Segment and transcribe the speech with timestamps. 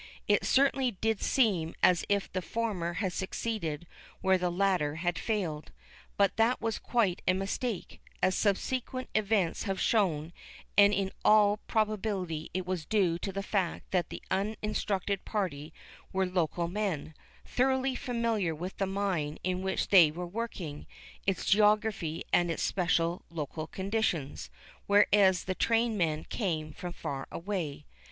[0.27, 3.85] It certainly did seem as if the former had succeeded
[4.21, 5.71] where the latter had failed.
[6.17, 10.33] But that was quite a mistake, as subsequent events have shown,
[10.75, 15.71] and in all probability it was due to the fact that the uninstructed party
[16.11, 17.13] were local men,
[17.45, 20.87] thoroughly familiar with the mine in which they were working,
[21.27, 24.49] its geography and its special local conditions,
[24.87, 27.85] whereas the trained men came from far away.